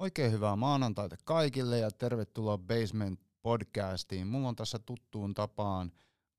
[0.00, 4.26] Oikein hyvää maanantaita kaikille ja tervetuloa Basement podcastiin.
[4.26, 5.92] Mulla on tässä tuttuun tapaan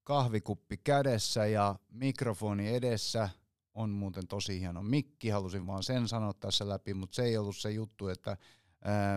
[0.04, 3.30] kahvikuppi kädessä ja mikrofoni edessä.
[3.74, 7.58] On muuten tosi hieno mikki, halusin vaan sen sanoa tässä läpi, mutta se ei ollut
[7.58, 8.38] se juttu, että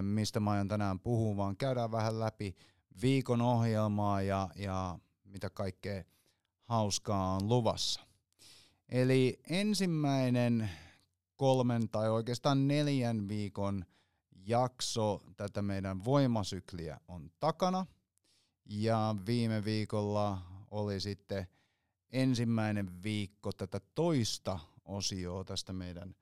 [0.01, 2.57] mistä mä aion tänään puhua, vaan käydään vähän läpi
[3.03, 6.05] viikon ohjelmaa ja, ja mitä kaikkea
[6.63, 8.01] hauskaa on luvassa.
[8.89, 10.71] Eli ensimmäinen
[11.37, 13.85] kolmen tai oikeastaan neljän viikon
[14.47, 17.87] jakso tätä meidän voimasykliä on takana.
[18.67, 21.47] Ja viime viikolla oli sitten
[22.11, 26.15] ensimmäinen viikko tätä toista osioa tästä meidän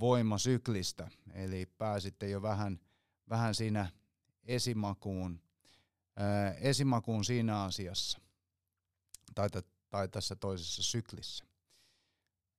[0.00, 1.10] voimasyklistä.
[1.32, 2.80] Eli pääsitte jo vähän,
[3.28, 3.90] vähän siinä
[4.42, 5.40] esimakuun,
[6.16, 8.20] ää, esimakuun siinä asiassa
[9.34, 9.48] tai,
[9.90, 11.44] tai tässä toisessa syklissä.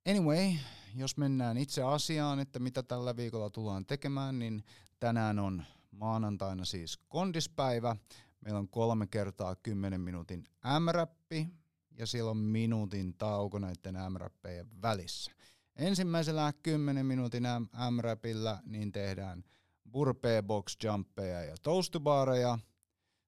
[0.10, 0.54] Anyway,
[0.96, 4.64] jos mennään itse asiaan, että mitä tällä viikolla tullaan tekemään, niin
[5.06, 7.96] tänään on maanantaina siis kondispäivä.
[8.42, 10.44] Meillä on kolme kertaa 10 minuutin
[10.80, 11.48] M-räppi
[11.92, 15.32] ja siellä on minuutin tauko näiden M-räppejä välissä.
[15.76, 17.44] Ensimmäisellä 10 minuutin
[17.92, 19.44] M-räpillä niin tehdään
[19.92, 22.60] burpee box jumpeja ja toastubaareja.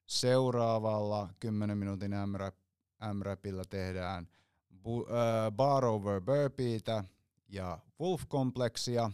[0.05, 2.11] Seuraavalla 10 minuutin
[3.13, 4.27] M-räpillä tehdään
[4.83, 7.03] bu, äh, bar over burpeeitä
[7.47, 9.11] ja wolf kompleksia.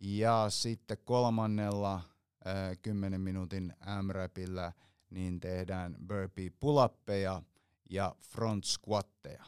[0.00, 4.72] Ja sitten kolmannella äh, 10 minuutin M-räpillä
[5.10, 7.42] niin tehdään burpee pulappeja
[7.90, 9.44] ja front squatteja.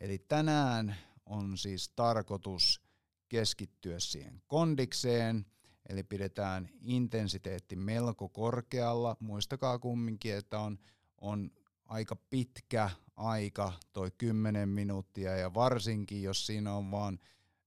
[0.00, 2.82] Eli tänään on siis tarkoitus
[3.28, 5.46] keskittyä siihen kondikseen,
[5.88, 9.16] eli pidetään intensiteetti melko korkealla.
[9.20, 10.78] Muistakaa kumminkin, että on,
[11.20, 11.50] on
[11.84, 17.18] aika pitkä aika, toi 10 minuuttia, ja varsinkin jos siinä on vaan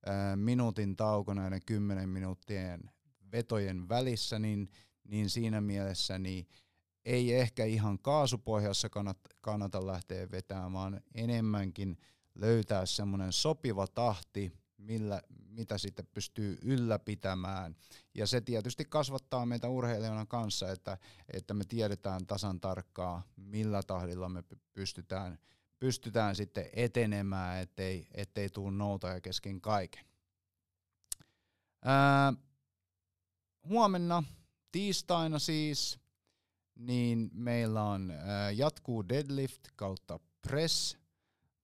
[0.05, 2.91] ää, minuutin tauko näiden 10 minuuttien
[3.31, 4.69] vetojen välissä, niin,
[5.03, 6.47] niin siinä mielessä niin
[7.05, 11.97] ei ehkä ihan kaasupohjassa kannata, kannata lähteä vetämään, vaan enemmänkin
[12.35, 17.75] löytää semmoinen sopiva tahti, millä, mitä sitten pystyy ylläpitämään.
[18.13, 20.97] Ja se tietysti kasvattaa meitä urheilijana kanssa, että,
[21.33, 24.43] että me tiedetään tasan tarkkaa, millä tahdilla me
[24.73, 25.37] pystytään,
[25.79, 30.05] pystytään sitten etenemään, ettei, ettei tule noutaja kesken kaiken.
[31.83, 32.33] Ää,
[33.67, 34.23] huomenna,
[34.71, 35.99] tiistaina siis,
[36.75, 40.97] niin meillä on ää, jatkuu deadlift kautta press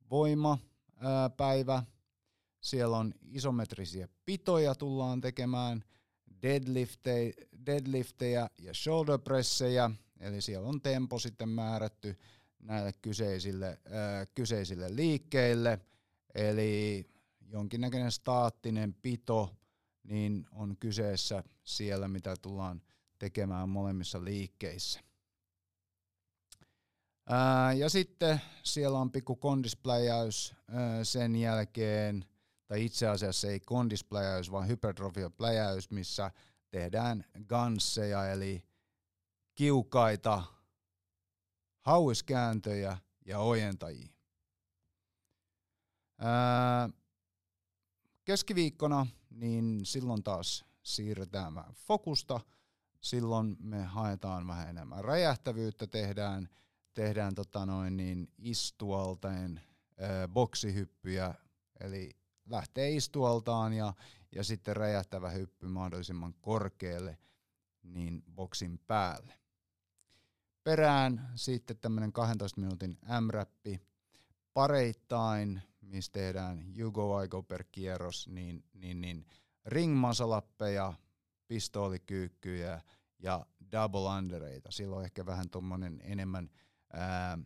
[0.09, 0.57] voima
[0.99, 1.83] ää, päivä–
[2.61, 5.83] siellä on isometrisiä pitoja tullaan tekemään,
[6.41, 7.33] deadliftejä,
[7.65, 12.17] deadliftejä ja shoulder pressejä, eli siellä on tempo sitten määrätty
[12.63, 15.79] näille kyseisille, äh, kyseisille liikkeille,
[16.35, 17.05] eli
[17.41, 19.55] jonkinnäköinen staattinen pito
[20.03, 22.81] niin on kyseessä siellä, mitä tullaan
[23.19, 24.99] tekemään molemmissa liikkeissä.
[27.29, 30.55] Ää, ja sitten siellä on pikku kondispläjäys
[31.03, 32.25] sen jälkeen
[32.67, 36.31] tai itse asiassa ei kondispläjäys, vaan hypertrofiapläjäys, missä
[36.69, 38.63] tehdään gansseja, eli
[39.55, 40.43] kiukaita,
[41.81, 44.09] hauiskääntöjä ja ojentajia.
[46.17, 46.89] Ää,
[48.25, 52.39] keskiviikkona, niin silloin taas siirretään vähän fokusta,
[53.01, 56.49] silloin me haetaan vähän enemmän räjähtävyyttä, tehdään,
[56.93, 59.61] tehdään tota noin niin istualteen
[59.97, 61.35] ää, boksihyppyjä,
[61.79, 62.09] eli
[62.45, 63.93] lähtee istualtaan ja,
[64.35, 67.17] ja sitten räjähtävä hyppy mahdollisimman korkealle
[67.83, 69.40] niin boksin päälle.
[70.63, 73.81] Perään sitten tämmöinen 12 minuutin M-räppi
[74.53, 79.25] pareittain, missä tehdään Jugo Aiko per kierros, niin, niin, niin
[79.65, 80.93] ringmasalappeja,
[81.47, 82.81] pistoolikyykkyjä
[83.19, 84.71] ja double undereita.
[84.71, 86.49] Silloin ehkä vähän tuommoinen enemmän
[86.93, 87.37] ää,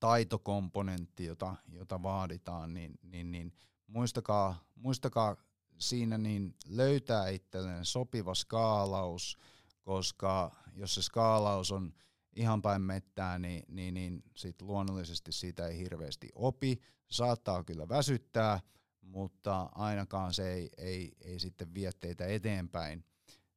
[0.00, 3.52] taitokomponentti, jota, jota vaaditaan, niin, niin, niin
[3.86, 5.36] muistakaa, muistakaa
[5.78, 9.38] siinä niin löytää itselleen sopiva skaalaus,
[9.88, 11.94] koska jos se skaalaus on
[12.36, 16.80] ihan päin mettää, niin, niin, niin sit luonnollisesti siitä ei hirveästi opi.
[17.10, 18.60] Saattaa kyllä väsyttää,
[19.00, 23.04] mutta ainakaan se ei, ei, ei sitten vie teitä eteenpäin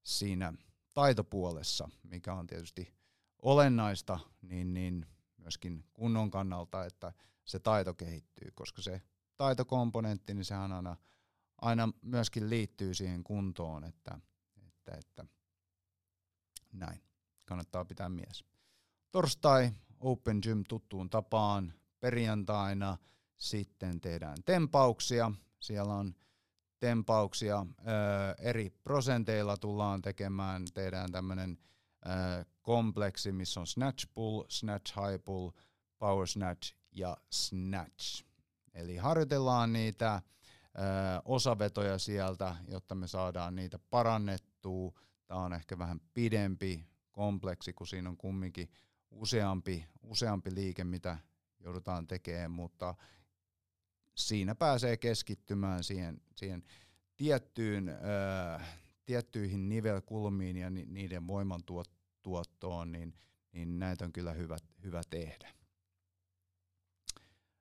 [0.03, 0.53] siinä
[0.93, 2.93] taitopuolessa, mikä on tietysti
[3.41, 5.05] olennaista, niin, niin
[5.37, 7.13] myöskin kunnon kannalta, että
[7.45, 9.01] se taito kehittyy, koska se
[9.37, 10.97] taitokomponentti, niin sehän aina,
[11.61, 14.19] aina myöskin liittyy siihen kuntoon, että,
[14.67, 15.40] että, että
[16.73, 17.01] näin
[17.45, 18.45] kannattaa pitää mies.
[19.12, 22.97] Torstai Open Gym tuttuun tapaan, perjantaina
[23.38, 26.15] sitten tehdään tempauksia, siellä on
[26.79, 27.65] tempauksia
[28.38, 30.65] eri prosenteilla tullaan tekemään.
[30.73, 31.57] Tehdään tämmöinen
[32.62, 35.50] kompleksi, missä on snatch pull, snatch high pull,
[35.97, 38.25] power snatch ja snatch.
[38.74, 40.21] Eli harjoitellaan niitä
[41.25, 44.91] osavetoja sieltä, jotta me saadaan niitä parannettua.
[45.31, 48.69] Tämä on ehkä vähän pidempi kompleksi, kun siinä on kumminkin
[49.11, 51.17] useampi, useampi liike, mitä
[51.59, 52.95] joudutaan tekemään, mutta
[54.15, 56.63] siinä pääsee keskittymään siihen, siihen
[57.17, 63.13] tiettyyn, äh, tiettyihin nivelkulmiin ja ni, niiden voimantuottoon, niin,
[63.51, 65.53] niin näitä on kyllä hyvä, hyvä tehdä.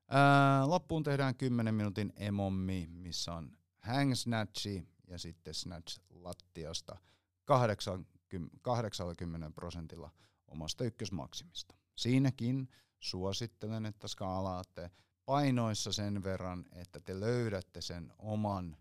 [0.08, 6.96] Ää, loppuun tehdään 10 minuutin emommi, missä on hang snatchi ja sitten snatch lattiasta
[7.45, 10.11] 80, 80 prosentilla
[10.49, 11.75] omasta ykkösmaksimista.
[11.97, 12.69] Siinäkin
[13.01, 14.91] suosittelen, että skaalaatte
[15.25, 18.77] painoissa sen verran, että te löydätte sen oman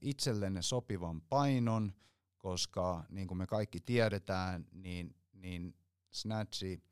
[0.00, 1.92] itsellenne sopivan painon,
[2.38, 5.74] koska niin kuin me kaikki tiedetään, niin, niin
[6.10, 6.82] snatchi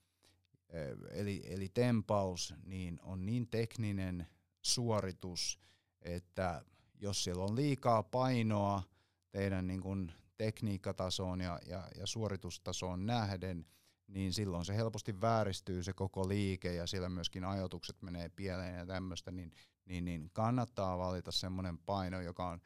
[1.11, 4.27] eli, eli tempaus niin on niin tekninen
[4.63, 5.61] suoritus,
[6.01, 6.65] että
[7.01, 8.83] jos siellä on liikaa painoa
[9.31, 13.67] teidän niin kuin tekniikkatasoon ja, ja, ja suoritustasoon nähden,
[14.07, 18.87] niin silloin se helposti vääristyy se koko liike ja siellä myöskin ajoitukset menee pieleen ja
[18.87, 19.53] tämmöistä, niin,
[19.85, 22.61] niin, niin kannattaa valita semmoinen paino, joka on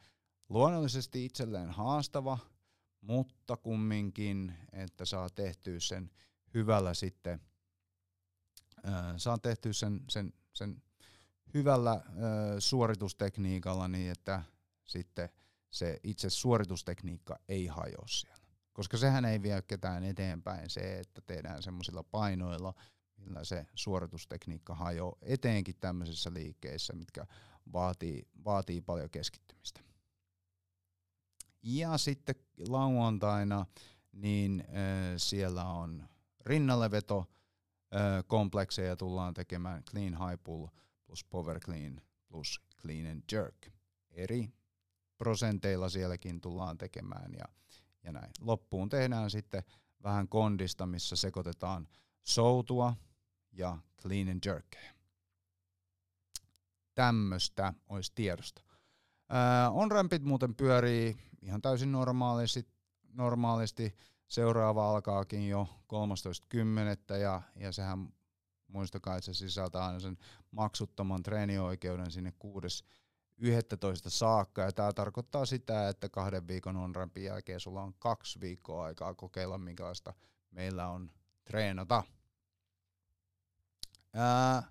[0.49, 2.37] luonnollisesti itselleen haastava,
[3.01, 6.11] mutta kumminkin, että saa tehtyä sen
[6.53, 7.41] hyvällä sitten
[9.17, 10.83] saan tehtyä sen, sen, sen
[11.53, 12.01] hyvällä ö,
[12.59, 14.43] suoritustekniikalla niin, että
[14.85, 15.29] sitten
[15.69, 18.39] se itse suoritustekniikka ei hajoa siellä.
[18.73, 22.73] Koska sehän ei vie ketään eteenpäin se, että tehdään semmoisilla painoilla,
[23.17, 27.25] millä se suoritustekniikka hajoaa, eteenkin tämmöisissä liikkeissä, mitkä
[27.73, 29.81] vaatii, vaatii paljon keskittymistä.
[31.63, 32.35] Ja sitten
[32.67, 33.65] lauantaina,
[34.11, 36.09] niin äh, siellä on
[36.45, 37.25] rinnalleveto,
[38.27, 40.67] komplekseja tullaan tekemään clean high pull
[41.05, 43.67] plus power clean plus clean and jerk.
[44.11, 44.49] Eri
[45.19, 47.45] prosenteilla sielläkin tullaan tekemään ja,
[48.03, 48.31] ja näin.
[48.41, 49.63] Loppuun tehdään sitten
[50.03, 51.87] vähän kondista, missä sekoitetaan
[52.23, 52.95] soutua
[53.51, 54.93] ja clean and jerkkeja.
[56.95, 58.61] Tämmöistä olisi tiedosta.
[59.71, 62.67] on-rampit muuten pyörii ihan täysin normaalisti,
[63.13, 63.95] normaalisti
[64.27, 65.67] seuraava alkaakin jo
[67.11, 67.17] 13.10.
[67.17, 68.13] ja, ja sehän
[68.67, 70.17] muistakaa, että se sisältää aina sen
[70.51, 72.33] maksuttoman treenioikeuden sinne
[73.41, 74.09] 6.11.
[74.09, 74.61] saakka.
[74.61, 79.13] Ja tämä tarkoittaa sitä, että kahden viikon on rampin jälkeen sulla on kaksi viikkoa aikaa
[79.13, 80.13] kokeilla, minkälaista
[80.51, 81.11] meillä on
[81.45, 82.03] treenata.
[84.13, 84.61] Ää,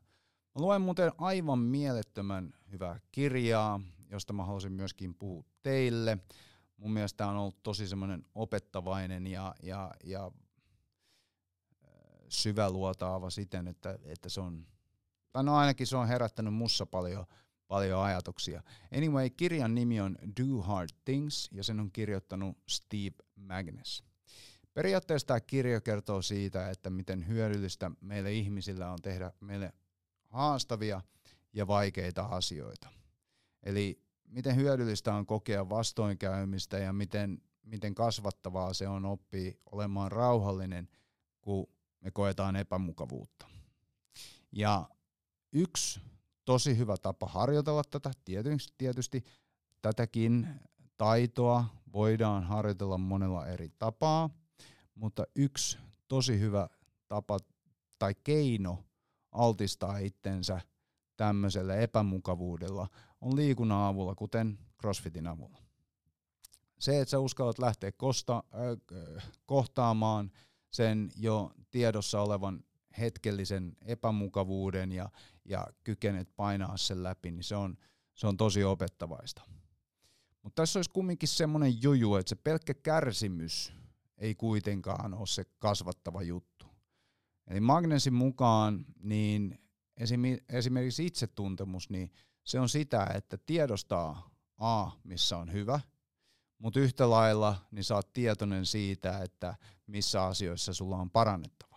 [0.54, 3.80] mä luen muuten aivan mielettömän hyvää kirjaa,
[4.10, 6.18] josta mä haluaisin myöskin puhua teille
[6.78, 10.30] mun mielestä on ollut tosi semmoinen opettavainen ja, ja, ja
[12.28, 14.66] syväluotaava siten, että, että se on,
[15.32, 17.26] tai no ainakin se on herättänyt mussa paljon,
[17.68, 18.62] paljon ajatuksia.
[18.96, 24.04] Anyway, kirjan nimi on Do Hard Things ja sen on kirjoittanut Steve Magnus.
[24.74, 29.72] Periaatteessa tämä kirja kertoo siitä, että miten hyödyllistä meille ihmisillä on tehdä meille
[30.28, 31.00] haastavia
[31.52, 32.88] ja vaikeita asioita.
[33.62, 40.88] Eli miten hyödyllistä on kokea vastoinkäymistä ja miten, miten kasvattavaa se on oppia olemaan rauhallinen,
[41.40, 41.68] kun
[42.00, 43.46] me koetaan epämukavuutta.
[44.52, 44.88] Ja
[45.52, 46.00] yksi
[46.48, 49.24] tosi hyvä tapa harjoitella tätä, tietysti, tietysti
[49.82, 50.48] tätäkin
[50.98, 54.30] taitoa voidaan harjoitella monella eri tapaa,
[54.94, 55.78] mutta yksi
[56.08, 56.68] tosi hyvä
[57.08, 57.38] tapa
[57.98, 58.84] tai keino
[59.32, 60.60] altistaa itsensä
[61.16, 62.88] tämmöiselle epämukavuudella
[63.20, 65.58] on liikunnan avulla, kuten CrossFitin avulla.
[66.78, 68.44] Se, että sä uskallat lähteä kosta,
[69.16, 70.30] äh, kohtaamaan
[70.70, 72.64] sen jo tiedossa olevan
[72.98, 75.08] hetkellisen epämukavuuden ja,
[75.44, 77.76] ja kykenet painaa sen läpi, niin se on,
[78.14, 79.42] se on tosi opettavaista.
[80.42, 83.72] Mutta tässä olisi kumminkin semmoinen juju, että se pelkkä kärsimys
[84.18, 86.66] ei kuitenkaan ole se kasvattava juttu.
[87.46, 89.58] Eli Magnesin mukaan niin
[90.48, 92.12] esimerkiksi itsetuntemus, niin
[92.44, 95.80] se on sitä, että tiedostaa A, missä on hyvä,
[96.58, 99.54] mutta yhtä lailla niin oot tietoinen siitä, että
[99.86, 101.67] missä asioissa sulla on parannettavaa.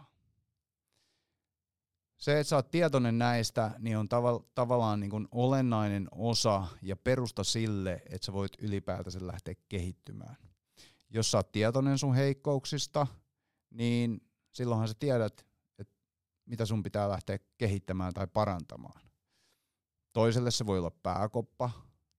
[2.21, 6.95] Se, että sä oot tietoinen näistä, niin on tav- tavallaan niin kuin olennainen osa ja
[6.95, 10.35] perusta sille, että sä voit ylipäätänsä lähteä kehittymään.
[11.09, 13.07] Jos sä oot tietoinen sun heikkouksista,
[13.69, 14.21] niin
[14.53, 15.47] silloinhan sä tiedät,
[15.79, 15.95] että
[16.45, 19.01] mitä sun pitää lähteä kehittämään tai parantamaan.
[20.13, 21.71] Toiselle se voi olla pääkoppa,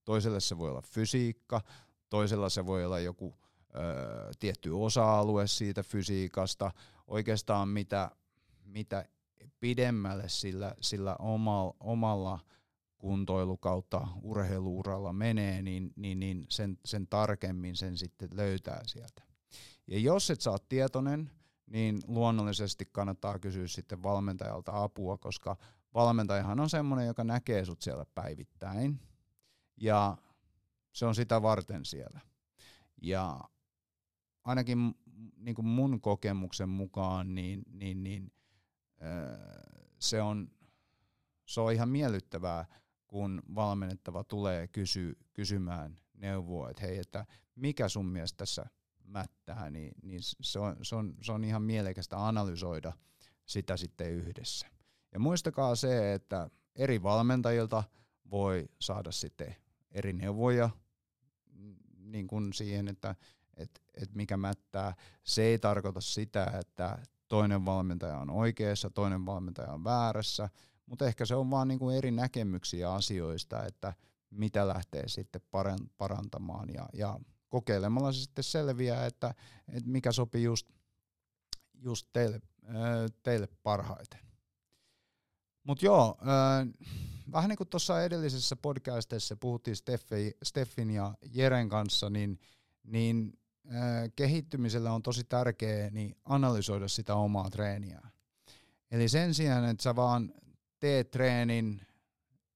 [0.04, 1.60] toiselle se voi olla fysiikka,
[2.08, 3.34] toisella se voi olla joku
[3.74, 6.70] ö, tietty osa-alue siitä fysiikasta,
[7.06, 8.10] oikeastaan mitä,
[8.64, 9.04] mitä
[9.60, 12.38] pidemmälle sillä, sillä omalla, omalla
[12.98, 19.22] kuntoilu kautta urheiluuralla menee, niin, niin, niin sen, sen tarkemmin sen sitten löytää sieltä.
[19.86, 21.30] Ja jos et saa tietoinen,
[21.66, 25.56] niin luonnollisesti kannattaa kysyä sitten valmentajalta apua, koska
[25.94, 29.00] valmentajahan on semmoinen, joka näkee sut siellä päivittäin,
[29.76, 30.16] ja
[30.92, 32.20] se on sitä varten siellä.
[33.02, 33.40] Ja
[34.44, 34.94] ainakin
[35.36, 38.32] niin kuin mun kokemuksen mukaan, niin, niin, niin
[39.98, 40.50] se, on,
[41.46, 42.64] se on ihan miellyttävää,
[43.06, 48.66] kun valmennettava tulee kysy, kysymään neuvoa, että hei, että mikä sun mielestä tässä
[49.04, 52.92] mättää, niin, niin se, on, se, on, se on ihan mielekästä analysoida
[53.46, 54.66] sitä sitten yhdessä.
[55.12, 57.84] Ja muistakaa se, että eri valmentajilta
[58.30, 59.56] voi saada sitten
[59.90, 60.70] eri neuvoja
[61.98, 63.14] niin kuin siihen, että
[63.56, 64.94] et, et mikä mättää.
[65.24, 66.98] Se ei tarkoita sitä, että
[67.32, 70.48] toinen valmentaja on oikeassa, toinen valmentaja on väärässä,
[70.86, 73.94] mutta ehkä se on vaan niin kuin eri näkemyksiä asioista, että
[74.30, 75.40] mitä lähtee sitten
[75.98, 79.34] parantamaan ja, ja kokeilemalla se sitten selviää, että,
[79.68, 80.66] että mikä sopii just,
[81.74, 82.40] just teille,
[83.22, 84.20] teille parhaiten.
[85.64, 86.18] Mutta joo,
[87.32, 92.38] vähän niin kuin tuossa edellisessä podcastissa puhuttiin Steffi, Steffin ja Jeren kanssa, niin,
[92.84, 93.38] niin
[94.16, 98.00] kehittymisellä on tosi tärkeää niin analysoida sitä omaa treeniä.
[98.90, 100.34] Eli sen sijaan, että sä vaan
[100.80, 101.80] teet treenin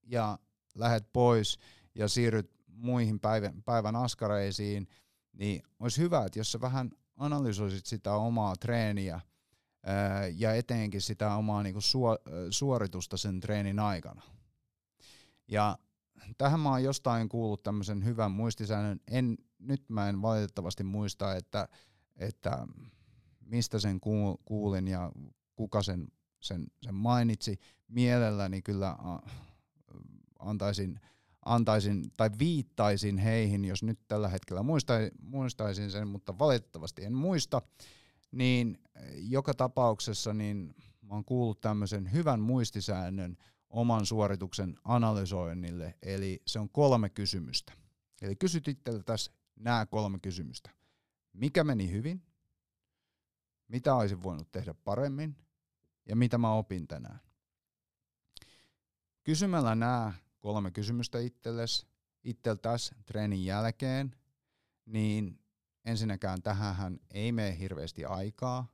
[0.02, 0.38] ja
[0.74, 1.58] lähet pois
[1.94, 4.88] ja siirryt muihin päivän, päivän askareisiin,
[5.32, 9.20] niin olisi hyvä, että jos sä vähän analysoisit sitä omaa treeniä
[10.34, 11.80] ja etenkin sitä omaa niinku
[12.50, 14.22] suoritusta sen treenin aikana.
[15.48, 15.78] Ja
[16.38, 19.00] tähän mä oon jostain kuullut tämmöisen hyvän muistisäännön.
[19.10, 21.68] En, nyt mä en valitettavasti muista, että,
[22.16, 22.66] että
[23.40, 24.00] mistä sen
[24.44, 25.12] kuulin ja
[25.56, 26.08] kuka sen,
[26.40, 27.58] sen, sen mainitsi.
[27.88, 28.96] Mielelläni kyllä
[30.38, 31.00] antaisin,
[31.44, 34.62] antaisin tai viittaisin heihin, jos nyt tällä hetkellä
[35.22, 37.62] muistaisin sen, mutta valitettavasti en muista.
[38.32, 38.78] Niin
[39.16, 43.36] joka tapauksessa niin mä oon kuullut tämmöisen hyvän muistisäännön,
[43.70, 47.72] oman suorituksen analysoinnille, eli se on kolme kysymystä.
[48.22, 50.70] Eli kysyt itseltäsi nämä kolme kysymystä.
[51.32, 52.22] Mikä meni hyvin?
[53.68, 55.36] Mitä olisin voinut tehdä paremmin?
[56.08, 57.20] Ja mitä mä opin tänään?
[59.24, 61.86] Kysymällä nämä kolme kysymystä itsellesi,
[62.24, 64.16] itseltäsi treenin jälkeen,
[64.86, 65.40] niin
[65.84, 68.66] ensinnäkään tähän ei mene hirveästi aikaa.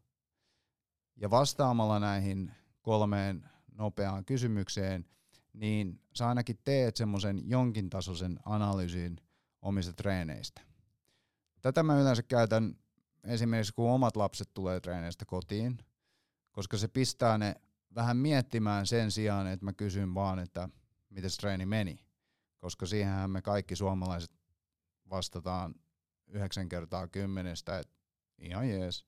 [1.17, 5.07] Ja vastaamalla näihin kolmeen nopeaan kysymykseen,
[5.53, 9.17] niin sä ainakin teet semmoisen jonkin tasoisen analyysin
[9.62, 10.72] omista treeneistä.
[11.62, 12.76] Tätä mä yleensä käytän
[13.25, 15.78] esimerkiksi kun omat lapset tulee treeneistä kotiin,
[16.52, 17.54] koska se pistää ne
[17.95, 20.69] vähän miettimään sen sijaan, että mä kysyn vaan, että
[21.11, 21.99] miten treeni meni.
[22.59, 24.33] Koska siihenhän me kaikki suomalaiset
[25.11, 25.75] vastataan
[26.26, 27.95] yhdeksän kertaa kymmenestä, että
[28.38, 29.07] ihan jees.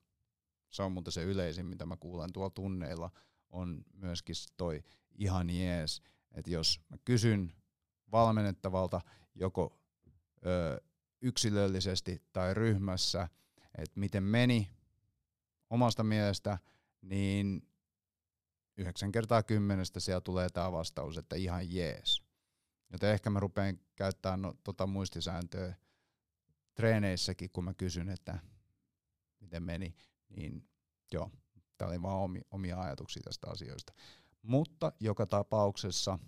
[0.70, 3.10] Se on muuten se yleisin, mitä mä kuulen tuolla tunneilla–
[3.54, 4.82] on myöskin toi
[5.12, 6.02] ihan jees.
[6.32, 7.52] Että jos mä kysyn
[8.12, 9.00] valmennettavalta
[9.34, 9.78] joko
[10.46, 10.80] ö,
[11.24, 13.28] yksilöllisesti tai ryhmässä,
[13.78, 14.70] että miten meni
[15.70, 16.58] omasta mielestä,
[17.02, 17.68] niin
[18.76, 22.22] yhdeksän kertaa kymmenestä siellä tulee tämä vastaus, että ihan jees.
[22.92, 25.74] Joten ehkä mä rupean käyttämään no, tota muistisääntöä
[26.74, 28.38] treeneissäkin, kun mä kysyn, että
[29.40, 29.96] miten meni,
[30.28, 30.68] niin
[31.12, 31.30] joo,
[31.78, 33.92] Tämä oli vaan omia ajatuksia tästä asioista.
[34.42, 36.18] Mutta joka tapauksessa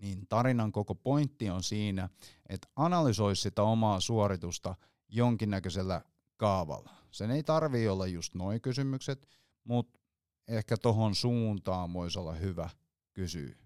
[0.00, 2.08] niin tarinan koko pointti on siinä,
[2.48, 4.74] että analysoisi sitä omaa suoritusta
[5.08, 6.02] jonkinnäköisellä
[6.36, 6.90] kaavalla.
[7.10, 9.28] Sen ei tarvi olla just noin kysymykset,
[9.64, 10.00] mutta
[10.48, 12.70] ehkä tohon suuntaan voisi olla hyvä
[13.12, 13.56] kysyä.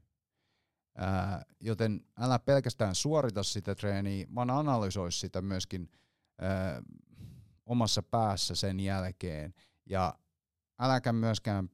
[0.97, 5.91] Ää, joten älä pelkästään suorita sitä treeniä, vaan analysoisi sitä myöskin
[6.39, 6.83] ää,
[7.67, 9.55] omassa päässä sen jälkeen.
[9.87, 10.15] Ja
[10.79, 11.71] äläkä myöskään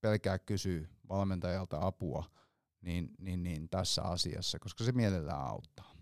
[0.00, 2.39] pelkää kysyä valmentajalta apua
[2.80, 5.94] niin, niin, niin tässä asiassa, koska se mielellään auttaa.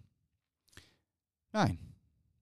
[1.53, 1.79] Näin.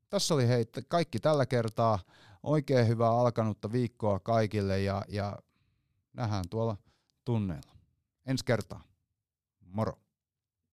[0.08, 1.98] Tässä oli hei kaikki tällä kertaa.
[2.42, 5.38] Oikein hyvää alkanutta viikkoa kaikille ja, ja
[6.12, 6.76] nähdään tuolla
[7.24, 7.76] tunneilla.
[8.26, 8.82] Ensi kertaa.
[9.60, 9.98] Moro.